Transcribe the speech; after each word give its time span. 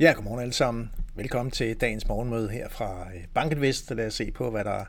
Ja, 0.00 0.12
godmorgen 0.12 0.40
alle 0.40 0.52
sammen. 0.52 0.90
Velkommen 1.14 1.50
til 1.50 1.76
dagens 1.76 2.08
morgenmøde 2.08 2.48
her 2.48 2.68
fra 2.68 3.06
øh, 3.14 3.24
Bankinvest. 3.34 3.90
Lad 3.90 4.06
os 4.06 4.14
se 4.14 4.30
på, 4.30 4.50
hvad 4.50 4.64
der, 4.64 4.84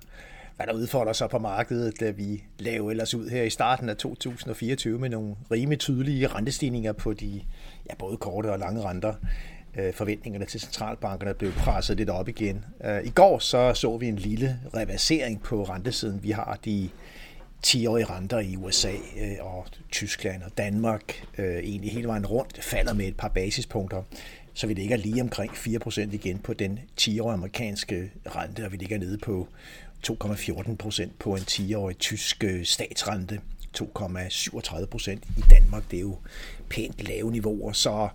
hvad 0.55 0.67
der 0.67 0.73
udfordrer 0.73 1.13
sig 1.13 1.29
på 1.29 1.39
markedet, 1.39 1.99
da 1.99 2.09
vi 2.09 2.43
laver 2.59 2.91
ellers 2.91 3.13
ud 3.13 3.29
her 3.29 3.43
i 3.43 3.49
starten 3.49 3.89
af 3.89 3.97
2024 3.97 4.99
med 4.99 5.09
nogle 5.09 5.35
rimelig 5.51 5.79
tydelige 5.79 6.27
rentestigninger 6.27 6.93
på 6.93 7.13
de 7.13 7.41
ja, 7.89 7.95
både 7.95 8.17
korte 8.17 8.51
og 8.51 8.59
lange 8.59 8.81
renter. 8.81 9.13
Øh, 9.77 9.93
forventningerne 9.93 10.45
til 10.45 10.59
centralbankerne 10.59 11.33
blev 11.33 11.51
presset 11.51 11.97
lidt 11.97 12.09
op 12.09 12.29
igen. 12.29 12.65
Øh, 12.83 13.03
I 13.03 13.09
går 13.09 13.39
så 13.39 13.73
så 13.73 13.97
vi 13.97 14.07
en 14.07 14.15
lille 14.15 14.59
reversering 14.75 15.41
på 15.43 15.63
rentesiden. 15.63 16.23
Vi 16.23 16.31
har 16.31 16.59
de 16.65 16.89
10-årige 17.67 18.05
renter 18.05 18.39
i 18.39 18.55
USA 18.55 18.91
og 19.41 19.65
Tyskland 19.91 20.43
og 20.43 20.57
Danmark 20.57 21.27
egentlig 21.37 21.91
hele 21.91 22.07
vejen 22.07 22.25
rundt 22.25 22.63
falder 22.63 22.93
med 22.93 23.05
et 23.05 23.17
par 23.17 23.27
basispunkter 23.27 24.03
så 24.53 24.67
vi 24.67 24.73
ligger 24.73 24.97
lige 24.97 25.21
omkring 25.21 25.51
4% 25.51 25.99
igen 26.13 26.39
på 26.39 26.53
den 26.53 26.79
10-årige 27.01 27.33
amerikanske 27.33 28.11
rente, 28.35 28.65
og 28.65 28.71
vi 28.71 28.77
ligger 28.77 28.97
nede 28.97 29.17
på 29.17 29.47
2,14% 30.07 31.09
på 31.19 31.35
en 31.35 31.41
10-årig 31.41 31.97
tysk 31.97 32.43
øh, 32.43 32.65
statsrente. 32.65 33.39
2,37% 33.77 35.11
i 35.11 35.43
Danmark. 35.49 35.83
Det 35.91 35.97
er 35.97 36.01
jo 36.01 36.17
pænt 36.69 37.07
lave 37.07 37.31
niveauer, 37.31 37.71
så 37.71 38.09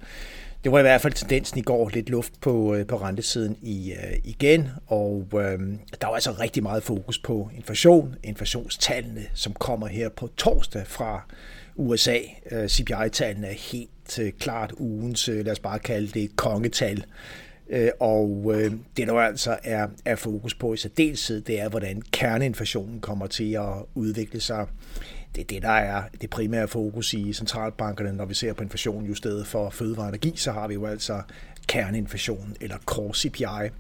det 0.65 0.73
var 0.73 0.79
i 0.79 0.83
hvert 0.83 1.01
fald 1.01 1.13
tendensen 1.13 1.59
i 1.59 1.63
går, 1.63 1.89
lidt 1.89 2.09
luft 2.09 2.41
på, 2.41 2.75
øh, 2.75 2.87
på 2.87 2.97
rentesiden 2.97 3.57
i, 3.63 3.93
uh, 3.93 4.31
igen, 4.31 4.69
og 4.87 5.27
øh, 5.33 5.61
der 6.01 6.07
var 6.07 6.15
altså 6.15 6.33
rigtig 6.33 6.63
meget 6.63 6.83
fokus 6.83 7.19
på 7.19 7.51
inflation, 7.57 8.15
inflationstallene, 8.25 9.27
som 9.35 9.53
kommer 9.53 9.87
her 9.87 10.09
på 10.09 10.29
torsdag 10.37 10.87
fra 10.87 11.27
USA. 11.77 12.19
Øh, 12.51 12.69
CPI-tallene 12.69 13.47
er 13.47 13.53
helt 13.53 14.19
øh, 14.21 14.33
klart 14.33 14.73
ugens, 14.79 15.29
øh, 15.29 15.45
lad 15.45 15.53
os 15.53 15.59
bare 15.59 15.79
kalde 15.79 16.21
det, 16.21 16.37
kongetal. 16.37 17.05
Og 18.01 18.55
det, 18.97 19.07
der 19.09 19.15
altså 19.15 19.59
er, 19.65 19.89
er 20.05 20.17
fokus 20.17 20.55
på 20.55 20.75
i 20.75 20.77
særdeleshed, 20.77 21.41
det 21.41 21.61
er, 21.61 21.69
hvordan 21.69 22.03
kerneinflationen 22.13 23.01
kommer 23.01 23.27
til 23.27 23.53
at 23.53 23.73
udvikle 23.95 24.41
sig. 24.41 24.67
Det 25.35 25.41
er 25.41 25.47
det, 25.47 25.63
der 25.63 25.71
er 25.71 26.03
det 26.21 26.31
primære 26.31 26.69
fokus 26.69 27.15
i 27.15 27.33
centralbankerne, 27.33 28.13
når 28.13 28.25
vi 28.25 28.35
ser 28.35 28.53
på 28.53 28.63
inflationen 28.63 29.07
justeret 29.07 29.47
for 29.47 29.71
fødevare 29.71 30.05
og 30.05 30.09
energi, 30.09 30.33
så 30.37 30.53
har 30.53 30.69
vi 30.69 30.75
jo 30.75 30.87
altså 30.87 31.23
kerneinflationen, 31.69 32.57
eller 32.61 32.77
core 32.79 33.15
CPI. 33.15 33.71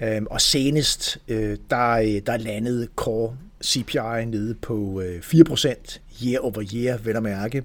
Øhm, 0.00 0.26
og 0.30 0.40
senest, 0.40 1.18
der, 1.28 2.20
der 2.26 2.36
landede 2.36 2.88
core 2.96 3.36
CPI 3.64 4.24
nede 4.26 4.54
på 4.54 5.00
øh, 5.00 5.18
4% 5.18 5.98
year 6.24 6.40
over 6.40 6.62
year, 6.74 6.98
vel 6.98 7.16
at 7.16 7.22
mærke. 7.22 7.62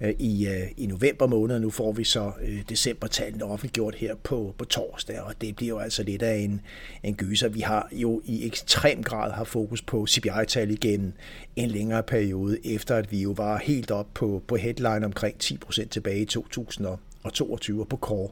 Øh, 0.00 0.14
I, 0.18 0.46
øh, 0.46 0.68
i 0.76 0.86
november 0.86 1.26
måned. 1.26 1.58
Nu 1.58 1.70
får 1.70 1.92
vi 1.92 2.04
så 2.04 2.32
decembertallene 2.68 3.44
offentliggjort 3.44 3.94
her 3.94 4.14
på, 4.14 4.54
på 4.58 4.64
torsdag, 4.64 5.20
og 5.20 5.34
det 5.40 5.56
bliver 5.56 5.68
jo 5.68 5.78
altså 5.78 6.02
lidt 6.02 6.22
af 6.22 6.36
en, 6.36 6.60
en 7.02 7.14
gyser. 7.14 7.48
Vi 7.48 7.60
har 7.60 7.88
jo 7.92 8.22
i 8.24 8.46
ekstrem 8.46 9.02
grad 9.02 9.32
har 9.32 9.44
fokus 9.44 9.82
på 9.82 10.06
CPI-tal 10.06 10.70
igen 10.70 11.14
en 11.56 11.70
længere 11.70 12.02
periode, 12.02 12.66
efter 12.66 12.96
at 12.96 13.12
vi 13.12 13.22
jo 13.22 13.30
var 13.30 13.58
helt 13.58 13.90
op 13.90 14.14
på, 14.14 14.42
på 14.48 14.56
headline 14.56 15.04
omkring 15.04 15.36
10% 15.42 15.88
tilbage 15.88 16.20
i 16.20 16.24
2000 16.24 16.86
og 17.22 17.32
22 17.32 17.86
på 17.86 17.96
core, 17.96 18.28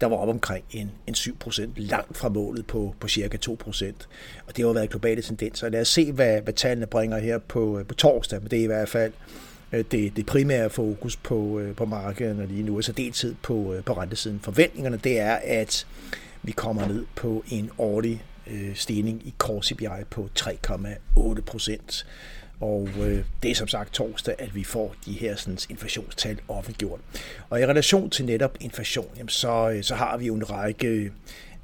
der 0.00 0.06
var 0.06 0.16
op 0.16 0.28
omkring 0.28 0.64
en, 0.70 0.90
en 1.06 1.14
7% 1.14 1.68
langt 1.76 2.16
fra 2.16 2.28
målet 2.28 2.66
på, 2.66 2.94
på 3.00 3.08
cirka 3.08 3.38
2%. 3.46 3.52
Og 4.46 4.56
det 4.56 4.56
har 4.56 4.62
jo 4.62 4.70
været 4.70 4.90
globale 4.90 5.22
tendenser. 5.22 5.68
Lad 5.68 5.80
os 5.80 5.88
se, 5.88 6.12
hvad, 6.12 6.40
hvad 6.40 6.52
tallene 6.52 6.86
bringer 6.86 7.18
her 7.18 7.38
på, 7.38 7.78
øh, 7.78 7.86
på 7.86 7.94
torsdag, 7.94 8.40
men 8.40 8.50
det 8.50 8.58
er 8.58 8.62
i 8.62 8.66
hvert 8.66 8.88
fald 8.88 9.12
øh, 9.72 9.84
det, 9.90 10.16
det 10.16 10.26
primære 10.26 10.70
fokus 10.70 11.16
på, 11.16 11.58
øh, 11.58 11.76
på 11.76 11.84
markederne 11.84 12.46
lige 12.46 12.62
nu, 12.62 12.76
altså 12.76 12.92
deltid 12.92 13.34
på, 13.42 13.76
på 13.86 13.92
rentesiden. 13.92 14.40
Forventningerne 14.40 14.96
det 14.96 15.20
er, 15.20 15.38
at 15.44 15.86
vi 16.42 16.52
kommer 16.52 16.86
ned 16.86 17.04
på 17.14 17.44
en 17.50 17.70
årlig 17.78 18.24
øh, 18.46 18.74
stigning 18.74 19.22
i 19.24 19.34
core 19.38 19.62
CPI 19.62 20.04
på 20.10 20.28
3,8 20.40 21.40
procent. 21.40 22.06
Og 22.62 22.88
øh, 23.00 23.24
det 23.42 23.50
er 23.50 23.54
som 23.54 23.68
sagt 23.68 23.94
torsdag, 23.94 24.34
at 24.38 24.54
vi 24.54 24.64
får 24.64 24.94
de 25.06 25.12
her 25.12 25.36
sådan, 25.36 25.58
inflationstal 25.70 26.38
offentliggjort. 26.48 27.00
Og 27.50 27.60
i 27.60 27.66
relation 27.66 28.10
til 28.10 28.24
netop 28.24 28.56
inflation, 28.60 29.08
jamen, 29.16 29.28
så, 29.28 29.70
øh, 29.70 29.82
så 29.82 29.94
har 29.94 30.16
vi 30.16 30.26
jo 30.26 30.34
en 30.34 30.50
række 30.50 30.86
øh, 30.88 31.10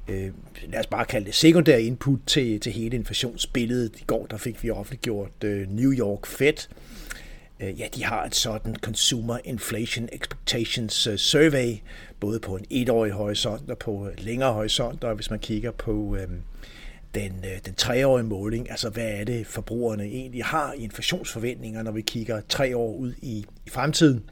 øh, 0.07 0.31
lad 0.67 0.79
os 0.79 0.87
bare 0.87 1.05
kalde 1.05 1.25
det 1.25 1.35
sekundære 1.35 1.81
input 1.81 2.19
til, 2.27 2.59
til 2.59 2.71
hele 2.71 2.95
inflationsbilledet. 2.95 3.91
I 3.99 4.03
går 4.07 4.25
der 4.25 4.37
fik 4.37 4.63
vi 4.63 4.69
offentliggjort 4.69 5.43
øh, 5.43 5.69
New 5.69 5.91
York 5.91 6.25
Fed, 6.25 6.67
Øh, 7.61 7.79
ja, 7.79 7.87
de 7.95 8.03
har 8.03 8.23
et 8.23 8.35
sådan 8.35 8.75
Consumer 8.75 9.37
Inflation 9.43 10.09
Expectations 10.11 11.07
øh, 11.07 11.17
Survey, 11.17 11.75
både 12.19 12.39
på 12.39 12.55
en 12.55 12.65
etårig 12.69 13.11
horisont 13.11 13.71
og 13.71 13.77
på 13.77 14.09
længere 14.17 14.53
horisont, 14.53 15.03
og 15.03 15.15
hvis 15.15 15.29
man 15.29 15.39
kigger 15.39 15.71
på 15.71 16.17
Øh, 16.19 16.27
den, 17.15 17.45
øh, 17.45 17.59
den 17.65 17.73
treårige 17.73 18.25
måling, 18.25 18.71
altså 18.71 18.89
hvad 18.89 19.07
er 19.07 19.23
det 19.23 19.47
forbrugerne 19.47 20.03
egentlig 20.03 20.45
har 20.45 20.73
i 20.73 20.83
inflationsforventninger, 20.83 21.83
når 21.83 21.91
vi 21.91 22.01
kigger 22.01 22.41
tre 22.49 22.77
år 22.77 22.95
ud 22.95 23.13
i, 23.21 23.45
i 23.65 23.69
fremtiden, 23.69 24.23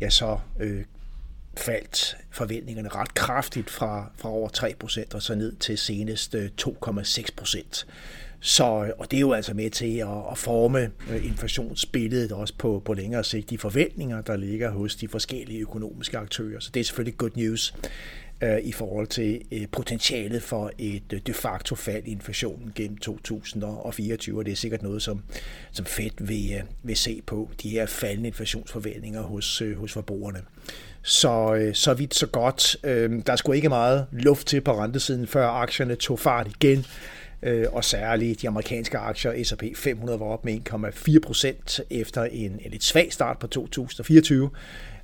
ja, 0.00 0.10
så 0.10 0.38
øh, 0.60 0.84
faldt 1.56 2.16
forventningerne 2.30 2.88
ret 2.88 3.14
kraftigt 3.14 3.70
fra, 3.70 4.10
fra 4.16 4.30
over 4.30 4.48
3% 4.48 5.14
og 5.14 5.22
så 5.22 5.34
ned 5.34 5.56
til 5.56 5.78
senest 5.78 6.34
øh, 6.34 6.50
2,6%. 6.62 7.84
Så, 8.40 8.84
øh, 8.84 8.90
og 8.98 9.10
det 9.10 9.16
er 9.16 9.20
jo 9.20 9.32
altså 9.32 9.54
med 9.54 9.70
til 9.70 9.96
at, 9.96 10.08
at 10.30 10.38
forme 10.38 10.90
inflationsbilledet 11.22 12.32
også 12.32 12.54
på, 12.58 12.82
på 12.84 12.94
længere 12.94 13.24
sigt, 13.24 13.50
de 13.50 13.58
forventninger, 13.58 14.20
der 14.20 14.36
ligger 14.36 14.70
hos 14.70 14.96
de 14.96 15.08
forskellige 15.08 15.60
økonomiske 15.60 16.18
aktører. 16.18 16.60
Så 16.60 16.70
det 16.74 16.80
er 16.80 16.84
selvfølgelig 16.84 17.18
good 17.18 17.30
news 17.36 17.74
øh, 18.40 18.58
i 18.62 18.72
forhold 18.72 19.06
til 19.06 19.42
øh, 19.52 19.66
potentialet 19.72 20.42
for 20.42 20.70
et 20.78 21.12
øh, 21.12 21.20
de 21.26 21.34
facto 21.34 21.74
fald 21.74 22.04
i 22.06 22.10
inflationen 22.10 22.72
gennem 22.74 22.96
2024, 22.98 24.38
og 24.38 24.46
det 24.46 24.52
er 24.52 24.56
sikkert 24.56 24.82
noget, 24.82 25.02
som, 25.02 25.22
som 25.72 25.86
Fed 25.86 26.10
vil, 26.20 26.52
øh, 26.54 26.62
vil 26.82 26.96
se 26.96 27.22
på, 27.26 27.50
de 27.62 27.68
her 27.68 27.86
faldende 27.86 28.26
inflationsforventninger 28.26 29.22
hos, 29.22 29.62
øh, 29.62 29.78
hos 29.78 29.92
forbrugerne. 29.92 30.42
Så, 31.02 31.70
så 31.74 31.94
vidt 31.94 32.14
så 32.14 32.26
godt. 32.26 32.76
Der 33.26 33.36
skulle 33.36 33.56
ikke 33.56 33.68
meget 33.68 34.06
luft 34.12 34.46
til 34.46 34.60
på 34.60 34.82
rentesiden, 34.82 35.26
før 35.26 35.46
aktierne 35.46 35.94
tog 35.94 36.18
fart 36.18 36.46
igen 36.46 36.86
og 37.72 37.84
særligt 37.84 38.42
de 38.42 38.48
amerikanske 38.48 38.98
aktier, 38.98 39.44
S&P 39.44 39.64
500 39.76 40.20
var 40.20 40.26
op 40.26 40.44
med 40.44 40.60
1,4 40.70 41.18
procent 41.18 41.80
efter 41.90 42.24
en, 42.24 42.50
en 42.50 42.70
lidt 42.70 42.84
svag 42.84 43.12
start 43.12 43.38
på 43.38 43.46
2024, 43.46 44.50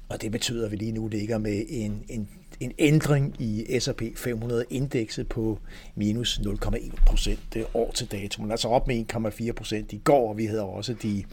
og 0.09 0.22
det 0.22 0.32
betyder, 0.32 0.65
at 0.65 0.72
vi 0.72 0.76
lige 0.76 0.92
nu 0.92 1.09
ligger 1.09 1.38
med 1.38 1.65
en, 1.69 2.04
en, 2.09 2.28
en 2.65 2.73
ændring 2.78 3.37
i 3.39 3.81
S&P 3.81 4.03
500-indekset 4.03 5.28
på 5.28 5.59
minus 5.95 6.39
0,1 6.39 7.05
procent 7.06 7.56
øh, 7.56 7.65
år 7.75 7.93
til 7.95 8.12
dato. 8.12 8.43
Men 8.43 8.50
altså 8.50 8.69
op 8.69 8.87
med 8.87 9.05
1,4 9.49 9.53
procent 9.53 9.93
i 9.93 10.00
går, 10.05 10.28
og 10.28 10.39
vi 10.39 10.47
havde 10.47 10.62
også 10.62 10.95
de 11.03 11.25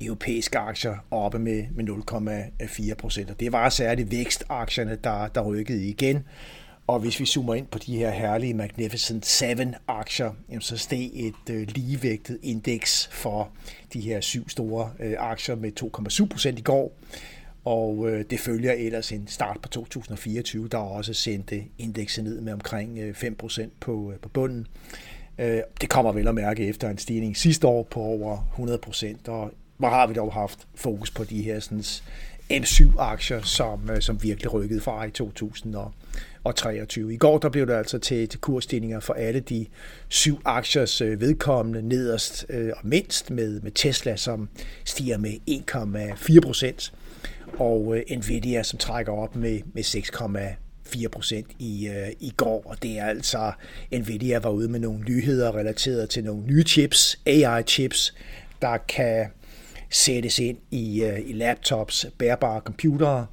europæiske 0.00 0.58
aktier 0.58 0.94
oppe 1.10 1.38
med, 1.38 1.64
med 1.74 1.84
0,4 2.90 2.94
procent. 2.94 3.30
Og 3.30 3.40
det 3.40 3.52
var 3.52 3.68
særligt 3.68 4.10
vækstaktierne, 4.10 4.98
der, 5.04 5.28
der 5.28 5.40
rykkede 5.40 5.84
igen. 5.84 6.24
Og 6.86 7.00
hvis 7.00 7.20
vi 7.20 7.26
zoomer 7.26 7.54
ind 7.54 7.66
på 7.66 7.78
de 7.78 7.96
her 7.96 8.10
herlige 8.10 8.54
Magnificent 8.54 9.42
7-aktier, 9.42 10.30
så 10.60 10.76
steg 10.76 11.10
et 11.14 11.50
øh, 11.50 11.68
ligevægtet 11.68 12.38
indeks 12.42 13.08
for 13.12 13.50
de 13.92 14.00
her 14.00 14.20
syv 14.20 14.48
store 14.48 14.90
øh, 15.00 15.14
aktier 15.18 15.54
med 15.54 15.72
2,7 16.22 16.26
procent 16.26 16.58
i 16.58 16.62
går. 16.62 16.92
Og 17.64 18.10
øh, 18.10 18.24
det 18.30 18.40
følger 18.40 18.72
ellers 18.72 19.12
en 19.12 19.26
start 19.26 19.58
på 19.62 19.68
2024, 19.68 20.68
der 20.68 20.78
også 20.78 21.14
sendte 21.14 21.62
indekset 21.78 22.24
ned 22.24 22.40
med 22.40 22.52
omkring 22.52 22.98
øh, 22.98 23.14
5% 23.14 23.68
på, 23.80 24.12
øh, 24.12 24.18
på 24.18 24.28
bunden. 24.28 24.66
Øh, 25.38 25.60
det 25.80 25.88
kommer 25.88 26.12
vel 26.12 26.28
at 26.28 26.34
mærke 26.34 26.66
efter 26.66 26.90
en 26.90 26.98
stigning 26.98 27.36
sidste 27.36 27.66
år 27.66 27.82
på 27.82 28.00
over 28.00 28.38
100%, 29.26 29.30
og 29.30 29.50
hvor 29.76 29.88
har 29.88 30.06
vi 30.06 30.14
dog 30.14 30.32
haft 30.32 30.68
fokus 30.74 31.10
på 31.10 31.24
de 31.24 31.42
her 31.42 31.60
sådan, 31.60 31.84
M7-aktier, 32.52 33.42
som, 33.42 33.90
øh, 33.90 34.00
som 34.00 34.22
virkelig 34.22 34.52
rykkede 34.52 34.80
fra 34.80 35.04
i 35.04 35.10
2023. 35.10 37.14
I 37.14 37.16
går 37.16 37.38
der 37.38 37.48
blev 37.48 37.66
det 37.66 37.72
altså 37.72 37.98
til, 37.98 38.28
til 38.28 38.40
kursstigninger 38.40 39.00
for 39.00 39.14
alle 39.14 39.40
de 39.40 39.66
syv 40.08 40.40
aktiers 40.44 41.00
øh, 41.00 41.20
vedkommende 41.20 41.88
nederst 41.88 42.46
øh, 42.48 42.72
og 42.76 42.88
mindst 42.88 43.30
med, 43.30 43.60
med 43.60 43.72
Tesla, 43.74 44.16
som 44.16 44.48
stiger 44.84 45.18
med 45.18 45.32
1,4 45.50 46.40
procent, 46.40 46.92
og 47.58 47.96
øh, 47.96 48.18
Nvidia, 48.18 48.62
som 48.62 48.78
trækker 48.78 49.12
op 49.12 49.36
med, 49.36 49.60
med 49.74 49.84
6,4 49.84 51.08
procent 51.08 51.46
i, 51.58 51.88
øh, 51.88 52.08
i 52.20 52.32
går, 52.36 52.62
og 52.66 52.82
det 52.82 52.98
er 52.98 53.04
altså, 53.04 53.52
Nvidia 53.92 54.38
var 54.38 54.50
ude 54.50 54.68
med 54.68 54.80
nogle 54.80 55.00
nyheder 55.00 55.56
relateret 55.56 56.10
til 56.10 56.24
nogle 56.24 56.46
nye 56.46 56.62
chips, 56.62 57.20
AI-chips, 57.26 58.14
der 58.62 58.76
kan 58.76 59.26
sættes 59.90 60.38
ind 60.38 60.58
i, 60.70 61.04
øh, 61.04 61.20
i 61.26 61.32
laptops, 61.32 62.06
bærbare 62.18 62.60
computere, 62.60 63.26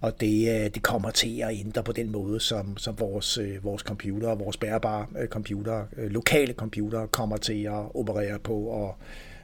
og 0.00 0.20
det, 0.20 0.48
øh, 0.48 0.70
det 0.74 0.82
kommer 0.82 1.10
til 1.10 1.40
at 1.40 1.50
ændre 1.52 1.82
på 1.82 1.92
den 1.92 2.12
måde, 2.12 2.40
som, 2.40 2.76
som 2.76 3.00
vores, 3.00 3.38
øh, 3.38 3.64
vores 3.64 3.82
computer, 3.82 4.34
vores 4.34 4.56
bærbare 4.56 5.06
uh, 5.22 5.26
computer, 5.26 5.84
lokale 5.96 6.52
computer 6.52 7.06
kommer 7.06 7.36
til 7.36 7.64
at 7.64 7.96
operere 7.96 8.38
på, 8.38 8.54
og 8.54 8.96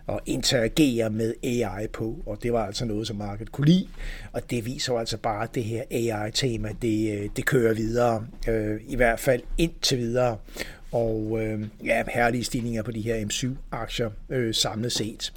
at 0.09 0.19
interagere 0.27 1.11
med 1.11 1.35
AI 1.43 1.87
på, 1.87 2.17
og 2.27 2.43
det 2.43 2.53
var 2.53 2.67
altså 2.67 2.85
noget, 2.85 3.07
som 3.07 3.17
markedet 3.17 3.53
kunne 3.53 3.67
lide, 3.67 3.89
og 4.33 4.51
det 4.51 4.65
viser 4.65 4.93
jo 4.93 4.99
altså 4.99 5.17
bare, 5.17 5.43
at 5.43 5.55
det 5.55 5.65
her 5.65 5.83
AI-tema, 5.91 6.69
det, 6.83 7.19
øh, 7.19 7.29
det 7.37 7.47
kører 7.47 7.75
videre, 7.75 8.27
øh, 8.49 8.81
i 8.89 8.97
hvert 8.97 9.21
fald 9.21 9.43
indtil 9.59 9.99
videre, 9.99 10.37
og 10.93 11.39
øh, 11.41 11.65
ja, 11.85 12.03
herlige 12.15 12.45
stigninger 12.45 12.83
på 12.83 12.91
de 12.91 13.01
her 13.01 13.27
M7-aktier 13.27 14.11
øh, 14.29 14.55
samlet 14.55 14.93
set. 14.93 15.33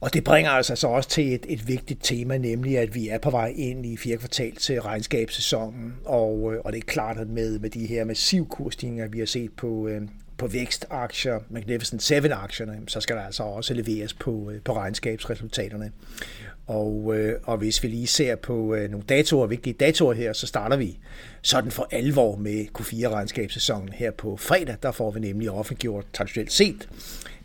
Og 0.00 0.14
det 0.14 0.24
bringer 0.24 0.50
altså 0.50 0.76
så 0.76 0.88
også 0.88 1.08
til 1.08 1.34
et, 1.34 1.46
et 1.48 1.68
vigtigt 1.68 2.00
tema, 2.02 2.38
nemlig 2.38 2.78
at 2.78 2.94
vi 2.94 3.08
er 3.08 3.18
på 3.18 3.30
vej 3.30 3.54
ind 3.56 3.86
i 3.86 3.96
fjerde 3.96 4.18
kvartal 4.18 4.56
til 4.56 4.80
regnskabssæsonen, 4.80 5.94
og, 6.04 6.54
øh, 6.54 6.60
og 6.64 6.72
det 6.72 6.78
er 6.78 6.86
klart, 6.86 7.18
at 7.18 7.28
med, 7.28 7.58
med 7.58 7.70
de 7.70 7.86
her 7.86 8.04
massive 8.04 8.46
kursstigninger, 8.46 9.08
vi 9.08 9.18
har 9.18 9.26
set 9.26 9.52
på, 9.56 9.88
øh, 9.88 10.02
på 10.38 10.46
vækstaktier, 10.46 11.38
Magnificent 11.48 12.02
Seven-aktierne, 12.02 12.80
så 12.88 13.00
skal 13.00 13.16
der 13.16 13.22
altså 13.22 13.42
også 13.42 13.74
leveres 13.74 14.14
på, 14.14 14.50
øh, 14.50 14.60
på 14.62 14.76
regnskabsresultaterne. 14.76 15.92
Og, 16.66 17.16
øh, 17.16 17.40
og 17.44 17.56
hvis 17.58 17.82
vi 17.82 17.88
lige 17.88 18.06
ser 18.06 18.36
på 18.36 18.74
øh, 18.74 18.90
nogle 18.90 19.06
datoer, 19.08 19.46
vigtige 19.46 19.74
datoer 19.74 20.14
her, 20.14 20.32
så 20.32 20.46
starter 20.46 20.76
vi 20.76 20.98
sådan 21.42 21.70
for 21.70 21.88
alvor 21.90 22.36
med 22.36 22.66
Q4-regnskabssæsonen 22.78 23.92
her 23.92 24.10
på 24.10 24.36
fredag. 24.36 24.76
Der 24.82 24.92
får 24.92 25.10
vi 25.10 25.20
nemlig 25.20 25.50
offentliggjort 25.50 26.04
traditionelt 26.12 26.52
set 26.52 26.88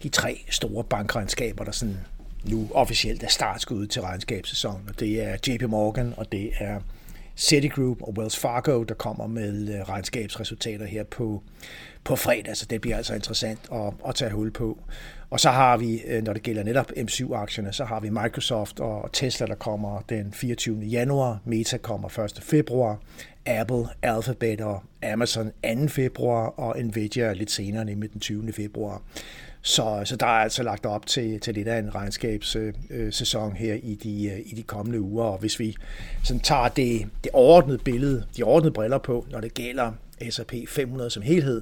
de 0.04 0.10
tre 0.10 0.46
store 0.50 0.84
bankregnskaber, 0.84 1.63
der 1.63 1.72
sådan 1.72 1.98
nu 2.46 2.69
officielt 2.74 3.24
er 3.24 3.28
startskud 3.28 3.88
til 3.88 4.01
regnskabssæsonen. 4.01 4.89
Og 4.89 5.00
det 5.00 5.24
er 5.24 5.38
JP 5.48 5.62
Morgan, 5.62 6.13
og 6.18 6.31
det 6.31 6.51
er 6.60 6.80
Citigroup 7.35 8.01
og 8.01 8.13
Wells 8.18 8.38
Fargo, 8.38 8.83
der 8.83 8.94
kommer 8.94 9.27
med 9.27 9.75
øh, 9.75 9.89
regnskabsresultater 9.89 10.85
her 10.85 11.03
på, 11.03 11.44
på 12.03 12.15
fredag, 12.15 12.57
så 12.57 12.65
det 12.65 12.81
bliver 12.81 12.97
altså 12.97 13.15
interessant 13.15 13.59
at, 13.71 13.94
at 14.07 14.15
tage 14.15 14.31
hul 14.31 14.51
på. 14.51 14.77
Og 15.30 15.39
så 15.39 15.50
har 15.50 15.77
vi, 15.77 16.01
øh, 16.07 16.24
når 16.24 16.33
det 16.33 16.44
gælder 16.44 16.63
netop 16.63 16.91
M7-aktierne, 16.97 17.74
så 17.74 17.85
har 17.85 18.00
vi 18.00 18.09
Microsoft 18.09 18.80
og 18.80 19.09
Tesla, 19.13 19.47
der 19.47 19.56
kommer 19.56 20.01
den 20.09 20.33
24. 20.33 20.80
januar, 20.80 21.39
Meta 21.45 21.77
kommer 21.77 22.19
1. 22.19 22.44
februar, 22.44 23.00
Apple, 23.45 23.86
Alphabet 24.01 24.62
og 24.62 24.83
Amazon 25.03 25.51
2. 25.79 25.88
februar, 25.88 26.47
og 26.47 26.83
Nvidia 26.83 27.33
lidt 27.33 27.51
senere, 27.51 27.86
nemlig 27.86 28.13
den 28.13 28.19
20. 28.19 28.53
februar. 28.53 29.01
Så, 29.65 30.01
så 30.06 30.15
der 30.15 30.25
er 30.25 30.30
altså 30.30 30.63
lagt 30.63 30.86
op 30.86 31.06
til, 31.06 31.39
til 31.39 31.54
lidt 31.54 31.68
af 31.68 31.80
en 31.80 31.95
regnskabssæson 31.95 33.56
her 33.56 33.74
i 33.74 33.95
de, 33.95 34.25
øh, 34.25 34.39
i 34.45 34.56
de 34.56 34.63
kommende 34.63 35.01
uger. 35.01 35.25
Og 35.25 35.38
hvis 35.38 35.60
vi 35.60 35.75
sådan 36.24 36.39
tager 36.39 36.68
det, 36.68 37.07
det 37.24 37.31
overordnede 37.33 37.77
billede, 37.77 38.25
de 38.38 38.44
overordnede 38.44 38.74
briller 38.74 38.98
på, 38.98 39.25
når 39.31 39.42
det 39.42 39.54
gælder 39.54 39.92
S&P 40.30 40.54
500 40.68 41.10
som 41.10 41.24
helhed, 41.24 41.62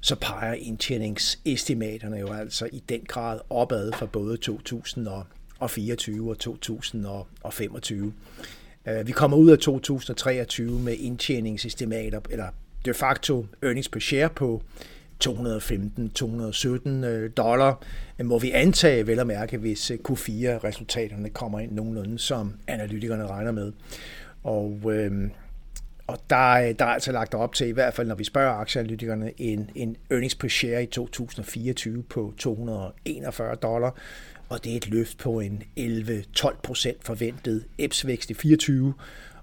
så 0.00 0.16
peger 0.16 0.54
indtjeningsestimaterne 0.54 2.16
jo 2.16 2.32
altså 2.32 2.68
i 2.72 2.82
den 2.88 3.00
grad 3.08 3.40
opad 3.50 3.92
for 3.92 4.06
både 4.06 4.36
2024 4.36 6.30
og 6.30 6.38
2025. 6.38 8.12
Øh, 8.86 9.06
vi 9.06 9.12
kommer 9.12 9.36
ud 9.36 9.50
af 9.50 9.58
2023 9.58 10.80
med 10.80 10.96
indtjeningsestimater, 10.98 12.20
eller 12.30 12.46
de 12.84 12.94
facto 12.94 13.46
earnings 13.62 13.88
per 13.88 14.00
share 14.00 14.28
på 14.28 14.62
215-217 15.26 16.88
øh, 16.88 17.30
dollar, 17.36 17.82
øh, 18.18 18.26
må 18.26 18.38
vi 18.38 18.50
antage 18.50 19.06
vel 19.06 19.18
at 19.18 19.26
mærke, 19.26 19.58
hvis 19.58 19.90
øh, 19.90 19.98
Q4-resultaterne 20.08 21.28
kommer 21.28 21.60
ind 21.60 21.72
nogenlunde, 21.72 22.18
som 22.18 22.52
analytikerne 22.66 23.26
regner 23.26 23.52
med. 23.52 23.72
Og, 24.44 24.80
øh, 24.86 25.30
og 26.06 26.18
der, 26.30 26.50
øh, 26.52 26.74
der 26.78 26.84
er 26.84 26.88
altså 26.88 27.12
lagt 27.12 27.34
op 27.34 27.54
til, 27.54 27.66
i 27.66 27.70
hvert 27.70 27.94
fald 27.94 28.08
når 28.08 28.14
vi 28.14 28.24
spørger 28.24 28.52
aktieanalytikerne, 28.52 29.32
en, 29.38 29.70
en 29.74 29.96
earnings 30.10 30.34
per 30.34 30.48
share 30.48 30.82
i 30.82 30.86
2024 30.86 32.02
på 32.02 32.34
241 32.38 33.54
dollar, 33.54 33.94
og 34.48 34.64
det 34.64 34.72
er 34.72 34.76
et 34.76 34.88
løft 34.88 35.18
på 35.18 35.40
en 35.40 35.62
11-12 35.78 36.60
procent 36.62 37.04
forventet 37.04 37.64
EPS-vækst 37.78 38.30
i 38.30 38.34
24, 38.34 38.94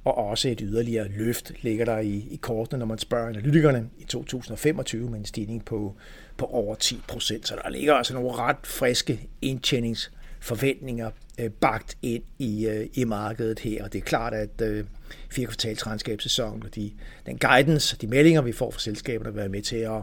og 0.04 0.18
også 0.18 0.50
et 0.50 0.60
yderligere 0.64 1.08
løft 1.08 1.52
ligger 1.62 1.86
der 1.86 2.00
i, 2.00 2.28
i 2.32 2.40
kortene, 2.42 2.80
når 2.80 2.86
man 2.86 2.98
spørger 2.98 3.28
analytikerne 3.30 3.90
i 3.98 4.04
2025 4.04 5.10
med 5.10 5.20
en 5.20 5.26
stigning 5.26 5.66
på, 5.66 5.96
på 6.38 6.46
over 6.46 6.76
10 6.76 7.02
procent. 7.08 7.48
Så 7.48 7.56
der 7.64 7.70
ligger 7.70 7.94
altså 7.94 8.14
nogle 8.14 8.32
ret 8.32 8.58
friske 8.64 9.30
indtjeningsforventninger 9.42 11.12
øh, 11.40 11.50
bagt 11.50 11.98
ind 12.02 12.24
i, 12.40 12.68
øh, 12.68 12.88
i 12.94 13.04
markedet 13.04 13.60
her, 13.60 13.84
og 13.84 13.94
det 13.94 14.00
er 14.00 14.06
klart, 14.06 14.34
at 14.34 14.62
øh, 14.62 14.86
fire 15.32 15.46
kvartalsregnskabssæsonen 15.46 16.64
og 16.64 16.76
de, 16.76 16.92
den 17.26 17.38
guidance, 17.38 17.98
de 17.98 18.08
meldinger, 18.08 18.42
vi 18.42 18.52
får 18.52 18.72
fra 18.72 18.80
selskaberne, 18.80 19.30
vil 19.30 19.40
være 19.40 19.50
med 19.50 19.62
til 19.62 19.76
at, 19.76 20.02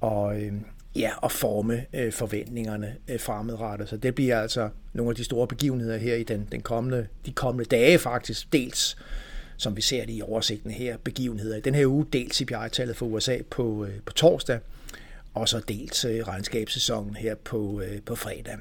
og, 0.00 0.42
øh, 0.42 0.52
ja, 0.96 1.10
at 1.24 1.32
forme 1.32 1.84
øh, 1.92 2.12
forventningerne 2.12 2.96
øh, 3.08 3.20
fremadrettet. 3.20 3.88
Så 3.88 3.96
det 3.96 4.14
bliver 4.14 4.40
altså 4.40 4.68
nogle 4.92 5.10
af 5.10 5.16
de 5.16 5.24
store 5.24 5.46
begivenheder 5.46 5.96
her 5.96 6.14
i 6.14 6.22
den, 6.22 6.48
den 6.52 6.60
kommende, 6.60 7.06
de 7.26 7.32
kommende 7.32 7.64
dage 7.64 7.98
faktisk. 7.98 8.52
Dels, 8.52 8.96
som 9.56 9.76
vi 9.76 9.82
ser 9.82 10.06
det 10.06 10.12
i 10.12 10.22
oversigten 10.22 10.70
her, 10.70 10.96
begivenheder 11.04 11.56
i 11.56 11.60
den 11.60 11.74
her 11.74 11.86
uge. 11.86 12.06
Dels 12.12 12.36
CPI-tallet 12.36 12.96
for 12.96 13.06
USA 13.06 13.38
på, 13.50 13.84
øh, 13.84 14.00
på 14.06 14.12
torsdag, 14.12 14.58
og 15.34 15.48
så 15.48 15.60
dels 15.68 16.04
øh, 16.04 16.28
regnskabssæsonen 16.28 17.16
her 17.16 17.34
på, 17.34 17.80
øh, 17.80 18.02
på 18.06 18.14
fredag 18.14 18.56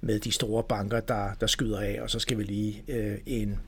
med 0.00 0.20
de 0.20 0.32
store 0.32 0.62
banker, 0.62 1.00
der, 1.00 1.28
der 1.40 1.46
skyder 1.46 1.80
af, 1.80 1.98
og 2.02 2.10
så 2.10 2.18
skal 2.18 2.38
vi 2.38 2.42
lige 2.42 2.82
øh, 2.88 3.18
en 3.26 3.58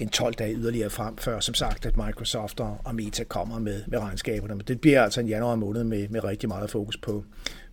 en 0.00 0.08
12 0.08 0.34
dage 0.34 0.54
yderligere 0.54 0.90
frem, 0.90 1.18
før 1.18 1.40
som 1.40 1.54
sagt, 1.54 1.86
at 1.86 1.96
Microsoft 1.96 2.60
og 2.60 2.94
Meta 2.94 3.24
kommer 3.24 3.58
med, 3.58 3.82
med 3.86 3.98
regnskaberne. 3.98 4.54
Men 4.54 4.64
det 4.68 4.80
bliver 4.80 5.02
altså 5.02 5.20
en 5.20 5.28
januar 5.28 5.54
måned 5.54 5.84
med, 5.84 6.08
med 6.08 6.24
rigtig 6.24 6.48
meget 6.48 6.70
fokus 6.70 6.96
på, 6.96 7.24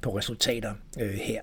på 0.01 0.17
resultater 0.17 0.73
øh, 0.99 1.09
her. 1.13 1.41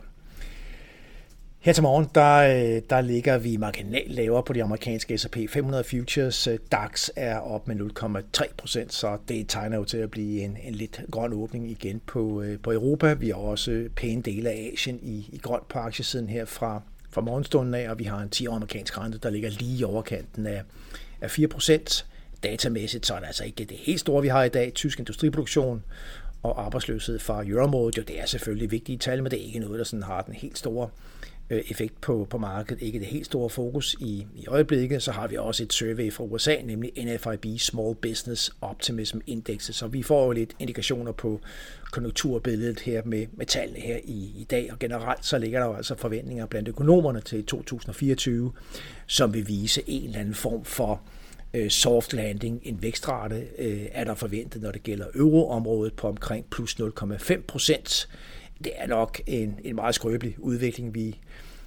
Her 1.65 1.73
til 1.73 1.83
morgen, 1.83 2.09
der, 2.15 2.37
øh, 2.37 2.83
der 2.91 3.01
ligger 3.01 3.39
vi 3.39 3.57
marginalt 3.57 4.15
lavere 4.15 4.43
på 4.43 4.53
de 4.53 4.63
amerikanske 4.63 5.19
S&P 5.19 5.37
500 5.49 5.85
futures. 5.85 6.47
Øh, 6.47 6.59
DAX 6.73 7.09
er 7.17 7.39
op 7.39 7.69
med 7.69 7.77
0,3 7.77 8.53
procent, 8.57 8.93
så 8.93 9.19
det 9.29 9.49
tegner 9.49 9.77
jo 9.77 9.85
til 9.85 9.99
at 9.99 10.11
blive 10.11 10.41
en, 10.41 10.57
en 10.63 10.75
lidt 10.75 11.01
grøn 11.11 11.33
åbning 11.33 11.71
igen 11.71 12.01
på, 12.07 12.43
øh, 12.43 12.59
på 12.59 12.73
Europa. 12.73 13.13
Vi 13.13 13.29
har 13.29 13.35
også 13.35 13.89
pæne 13.97 14.23
dele 14.23 14.51
af 14.51 14.71
Asien 14.73 14.99
i, 15.03 15.29
i 15.33 15.39
grøn 15.39 15.61
på 15.69 15.79
aktiesiden 15.79 16.29
her 16.29 16.45
fra, 16.45 16.83
fra 17.11 17.21
morgenstunden 17.21 17.75
af, 17.75 17.91
og 17.91 17.99
vi 17.99 18.05
har 18.05 18.19
en 18.19 18.31
10 18.31 18.47
amerikansk 18.47 18.99
rente, 18.99 19.19
der 19.19 19.31
ligger 19.31 19.51
lige 19.51 19.79
i 19.79 19.85
overkanten 19.85 20.47
af, 20.47 20.63
af 21.21 21.31
4 21.31 21.49
procent. 21.49 22.07
Datamæssigt 22.43 23.07
så 23.07 23.15
er 23.15 23.19
det 23.19 23.27
altså 23.27 23.45
ikke 23.45 23.65
det 23.65 23.77
helt 23.77 24.01
store, 24.01 24.23
vi 24.23 24.29
har 24.29 24.45
i 24.45 24.49
dag. 24.49 24.73
Tysk 24.75 24.99
industriproduktion 24.99 25.83
og 26.43 26.65
arbejdsløshed 26.65 27.19
fra 27.19 27.45
euroområdet, 27.47 27.97
jo 27.99 28.03
det 28.03 28.21
er 28.21 28.27
selvfølgelig 28.27 28.71
vigtige 28.71 28.99
tal, 28.99 29.23
men 29.23 29.31
det 29.31 29.41
er 29.41 29.45
ikke 29.45 29.59
noget, 29.59 29.79
der 29.79 29.85
sådan 29.85 30.03
har 30.03 30.23
den 30.23 30.35
helt 30.35 30.59
store 30.59 30.89
Øh, 31.53 31.63
effekt 31.69 32.01
på, 32.01 32.27
på 32.31 32.39
markedet, 32.39 32.83
ikke 32.83 32.99
det 32.99 33.07
helt 33.07 33.27
store 33.27 33.51
fokus 33.51 33.97
i, 34.01 34.27
i 34.37 34.47
øjeblikket, 34.47 35.03
så 35.03 35.13
har 35.13 35.27
vi 35.27 35.37
også 35.37 35.63
et 35.63 35.73
survey 35.73 36.13
fra 36.13 36.25
USA, 36.25 36.57
nemlig 36.65 36.93
NFIB 36.97 37.61
Small 37.61 37.95
Business 37.95 38.51
Optimism 38.61 39.19
Index, 39.27 39.71
så 39.75 39.87
vi 39.87 40.03
får 40.03 40.25
jo 40.25 40.31
lidt 40.33 40.51
indikationer 40.59 41.13
på 41.13 41.41
konjunkturbilledet 41.91 42.81
her 42.81 43.03
med, 43.05 43.27
med 43.33 43.47
tallene 43.47 43.81
her 43.81 43.97
i, 44.05 44.33
i 44.37 44.47
dag, 44.51 44.73
og 44.73 44.79
generelt 44.79 45.27
så 45.27 45.39
ligger 45.39 45.61
der 45.61 45.67
jo 45.67 45.75
altså 45.75 45.95
forventninger 45.95 46.47
blandt 46.47 46.69
økonomerne 46.69 47.21
til 47.21 47.45
2024, 47.45 48.53
som 49.07 49.35
vil 49.35 49.49
vise 49.49 49.83
en 49.87 50.05
eller 50.05 50.21
anden 50.21 50.35
form 50.35 50.65
for 50.65 51.01
øh, 51.55 51.71
soft 51.71 52.13
landing, 52.13 52.61
en 52.65 52.83
vækstrate, 52.83 53.47
øh, 53.59 53.87
er 53.93 54.05
der 54.05 54.15
forventet, 54.15 54.63
når 54.63 54.71
det 54.71 54.83
gælder 54.83 55.07
euroområdet 55.15 55.95
på 55.95 56.09
omkring 56.09 56.47
plus 56.51 56.75
0,5 56.75 57.41
procent. 57.47 58.09
Det 58.65 58.73
er 58.77 58.87
nok 58.87 59.21
en, 59.27 59.59
en 59.65 59.75
meget 59.75 59.95
skrøbelig 59.95 60.37
udvikling, 60.39 60.95
vi, 60.95 61.19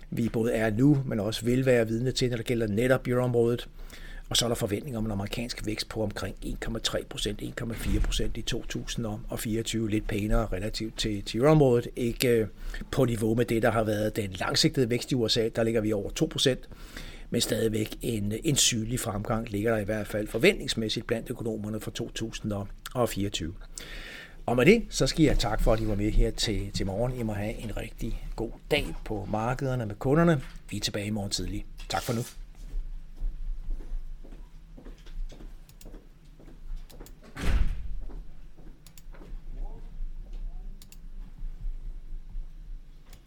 vi 0.09 0.29
både 0.29 0.53
er 0.53 0.71
nu, 0.71 1.03
men 1.05 1.19
også 1.19 1.45
vil 1.45 1.65
være 1.65 1.87
vidne 1.87 2.11
til, 2.11 2.29
når 2.29 2.37
det 2.37 2.45
gælder 2.45 2.67
netop 2.67 3.07
euroområdet. 3.07 3.67
Og 4.29 4.37
så 4.37 4.45
er 4.45 4.49
der 4.49 4.55
forventninger 4.55 4.97
om 4.97 5.05
en 5.05 5.11
amerikansk 5.11 5.65
vækst 5.65 5.89
på 5.89 6.03
omkring 6.03 6.35
1,3 6.45 7.05
procent, 7.09 7.41
1,4 7.41 7.99
procent 7.99 8.37
i 8.37 8.41
2024. 8.41 9.89
Lidt 9.89 10.07
pænere 10.07 10.47
relativt 10.51 10.97
til, 10.97 11.23
til 11.23 11.39
euroområdet. 11.39 11.87
Ikke 11.95 12.29
øh, 12.29 12.47
på 12.91 13.05
niveau 13.05 13.35
med 13.35 13.45
det, 13.45 13.61
der 13.61 13.71
har 13.71 13.83
været 13.83 14.15
den 14.15 14.31
langsigtede 14.39 14.89
vækst 14.89 15.11
i 15.11 15.15
USA. 15.15 15.49
Der 15.55 15.63
ligger 15.63 15.81
vi 15.81 15.93
over 15.93 16.09
2 16.09 16.25
procent 16.25 16.69
men 17.29 17.41
stadigvæk 17.41 17.97
en, 18.01 18.33
en 18.43 18.55
sygelig 18.55 18.99
fremgang 18.99 19.51
ligger 19.51 19.71
der 19.71 19.81
i 19.81 19.83
hvert 19.83 20.07
fald 20.07 20.27
forventningsmæssigt 20.27 21.07
blandt 21.07 21.29
økonomerne 21.29 21.79
for 21.79 21.91
2024. 21.91 23.53
Og 24.45 24.55
med 24.55 24.65
det, 24.65 24.83
så 24.89 25.07
skal 25.07 25.23
jeg 25.25 25.39
tak 25.39 25.61
for, 25.61 25.73
at 25.73 25.79
I 25.79 25.87
var 25.87 25.95
med 25.95 26.11
her 26.11 26.31
til, 26.31 26.71
til 26.71 26.85
morgen. 26.85 27.19
I 27.19 27.23
må 27.23 27.33
have 27.33 27.53
en 27.53 27.77
rigtig 27.77 28.27
god 28.35 28.51
dag 28.71 28.95
på 29.05 29.27
markederne 29.31 29.85
med 29.85 29.95
kunderne. 29.95 30.41
Vi 30.69 30.77
er 30.77 30.81
tilbage 30.81 31.05
i 31.05 31.09
morgen 31.09 31.31
tidlig. 31.31 31.65
Tak 31.89 32.03
for 32.03 32.13
nu. 32.13 32.21